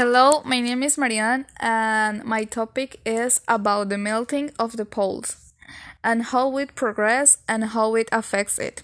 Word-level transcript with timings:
Hello, 0.00 0.40
my 0.46 0.60
name 0.60 0.82
is 0.82 0.96
Marianne, 0.96 1.44
and 1.58 2.24
my 2.24 2.44
topic 2.44 3.02
is 3.04 3.42
about 3.46 3.90
the 3.90 3.98
melting 3.98 4.50
of 4.58 4.78
the 4.78 4.86
poles 4.86 5.52
and 6.02 6.22
how 6.22 6.56
it 6.56 6.74
progresses 6.74 7.36
and 7.46 7.64
how 7.64 7.94
it 7.96 8.08
affects 8.10 8.58
it. 8.58 8.82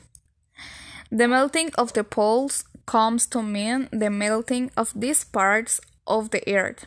The 1.11 1.27
melting 1.27 1.71
of 1.79 1.95
the 1.95 2.05
poles 2.05 2.65
comes 2.85 3.27
to 3.29 3.43
mean 3.43 3.89
the 3.91 4.11
melting 4.11 4.71
of 4.77 4.93
these 4.95 5.25
parts 5.25 5.81
of 6.07 6.33
the 6.33 6.47
earth, 6.55 6.85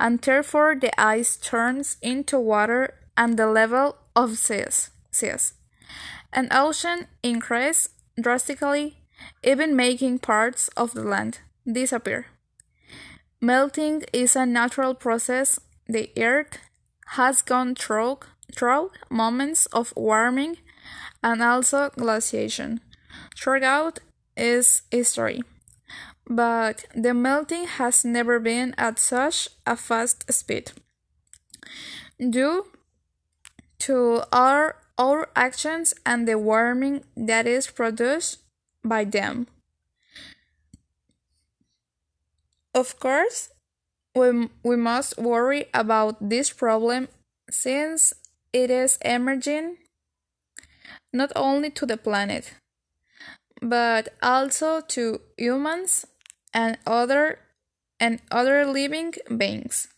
and 0.00 0.20
therefore 0.20 0.74
the 0.74 0.90
ice 1.00 1.36
turns 1.36 1.96
into 2.02 2.40
water 2.40 2.94
and 3.16 3.36
the 3.36 3.46
level 3.46 3.98
of 4.16 4.36
seas. 4.36 4.90
seas. 5.12 5.52
An 6.32 6.48
ocean 6.50 7.06
increases 7.22 7.90
drastically, 8.20 8.96
even 9.44 9.76
making 9.76 10.18
parts 10.18 10.66
of 10.76 10.92
the 10.94 11.04
land 11.04 11.38
disappear. 11.64 12.33
Melting 13.44 14.04
is 14.10 14.36
a 14.36 14.46
natural 14.46 14.94
process. 14.94 15.60
The 15.86 16.10
Earth 16.16 16.56
has 17.08 17.42
gone 17.42 17.74
through, 17.74 18.20
through 18.56 18.90
moments 19.10 19.66
of 19.66 19.92
warming 19.94 20.56
and 21.22 21.42
also 21.42 21.90
glaciation 21.90 22.80
throughout 23.36 23.98
its 24.34 24.80
history. 24.90 25.42
But 26.26 26.86
the 26.96 27.12
melting 27.12 27.66
has 27.66 28.02
never 28.02 28.40
been 28.40 28.74
at 28.78 28.98
such 28.98 29.50
a 29.66 29.76
fast 29.76 30.32
speed. 30.32 30.72
Due 32.18 32.68
to 33.80 34.22
our, 34.32 34.76
our 34.96 35.28
actions 35.36 35.92
and 36.06 36.26
the 36.26 36.38
warming 36.38 37.04
that 37.14 37.46
is 37.46 37.66
produced 37.66 38.38
by 38.82 39.04
them. 39.04 39.48
Of 42.74 42.98
course, 42.98 43.50
we, 44.14 44.48
we 44.64 44.76
must 44.76 45.16
worry 45.16 45.66
about 45.72 46.28
this 46.28 46.50
problem 46.50 47.08
since 47.50 48.12
it 48.52 48.70
is 48.70 48.98
emerging 49.04 49.76
not 51.12 51.30
only 51.36 51.70
to 51.70 51.86
the 51.86 51.96
planet 51.96 52.54
but 53.62 54.08
also 54.22 54.80
to 54.80 55.20
humans 55.38 56.04
and 56.52 56.76
other 56.86 57.38
and 58.00 58.20
other 58.30 58.66
living 58.66 59.14
beings. 59.36 59.88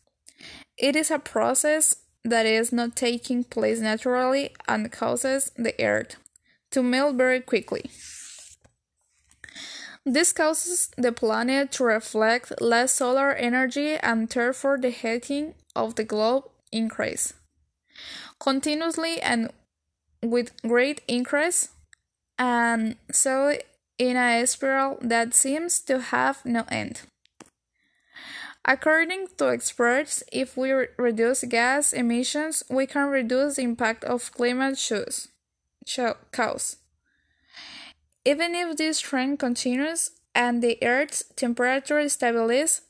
It 0.78 0.94
is 0.94 1.10
a 1.10 1.18
process 1.18 1.96
that 2.24 2.46
is 2.46 2.72
not 2.72 2.94
taking 2.94 3.44
place 3.44 3.80
naturally 3.80 4.54
and 4.68 4.92
causes 4.92 5.50
the 5.56 5.74
earth 5.82 6.16
to 6.72 6.82
melt 6.82 7.16
very 7.16 7.40
quickly. 7.40 7.90
This 10.06 10.32
causes 10.32 10.90
the 10.96 11.10
planet 11.10 11.72
to 11.72 11.84
reflect 11.84 12.60
less 12.60 12.92
solar 12.92 13.32
energy 13.32 13.96
and 13.96 14.28
therefore 14.28 14.78
the 14.78 14.90
heating 14.90 15.54
of 15.74 15.96
the 15.96 16.04
globe 16.04 16.44
increase 16.70 17.34
continuously 18.38 19.20
and 19.20 19.50
with 20.22 20.52
great 20.62 21.00
increase 21.08 21.70
and 22.38 22.96
so 23.10 23.58
in 23.98 24.16
a 24.16 24.46
spiral 24.46 24.98
that 25.00 25.34
seems 25.34 25.80
to 25.80 26.00
have 26.00 26.44
no 26.44 26.64
end. 26.70 27.02
According 28.64 29.28
to 29.38 29.50
experts, 29.50 30.22
if 30.32 30.56
we 30.56 30.72
re 30.72 30.88
reduce 30.98 31.44
gas 31.44 31.92
emissions, 31.92 32.64
we 32.68 32.86
can 32.86 33.08
reduce 33.08 33.56
the 33.56 33.62
impact 33.62 34.04
of 34.04 34.32
climate 34.32 34.76
change. 34.76 35.28
Cause. 36.32 36.76
Even 38.26 38.56
if 38.56 38.76
this 38.76 38.98
trend 38.98 39.38
continues 39.38 40.10
and 40.34 40.60
the 40.60 40.76
Earth's 40.82 41.22
temperature 41.36 42.00
stabilizes, 42.06 42.80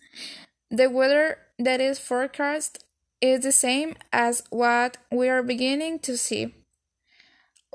the 0.70 0.88
weather 0.88 1.36
that 1.58 1.78
is 1.78 1.98
forecast 1.98 2.82
is 3.20 3.42
the 3.42 3.52
same 3.52 3.96
as 4.14 4.42
what 4.48 4.96
we 5.12 5.28
are 5.28 5.42
beginning 5.42 5.98
to 5.98 6.16
see. 6.16 6.54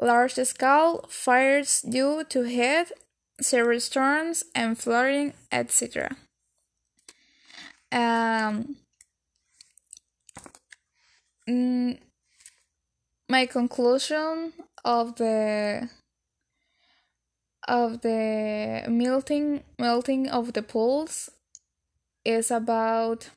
Large 0.02 0.34
scale 0.34 1.06
fires 1.08 1.84
due 1.84 2.24
to 2.30 2.41
heat, 2.44 2.91
severe 3.40 3.80
storms, 3.80 4.44
and 4.56 4.75
flooding, 4.75 5.34
etc. 5.52 6.16
Um, 7.91 8.78
mm, 11.47 12.00
my 13.30 13.46
conclusion 13.46 14.53
of 14.84 15.16
the 15.18 15.90
of 17.72 18.02
the 18.02 18.84
melting 18.90 19.64
melting 19.80 20.28
of 20.28 20.52
the 20.52 20.62
poles 20.62 21.30
is 22.26 22.52
about 22.52 23.30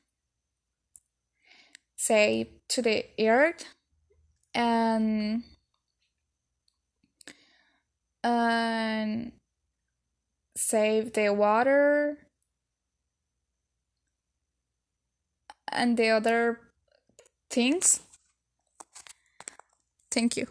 say 1.95 2.51
to 2.69 2.83
the 2.83 3.07
earth 3.21 3.65
and 4.53 5.45
and 8.25 9.31
save 10.57 11.13
the 11.13 11.29
water 11.29 12.19
and 15.69 15.97
the 15.97 16.09
other 16.09 16.59
things. 17.51 18.01
Thank 20.11 20.37
you 20.37 20.49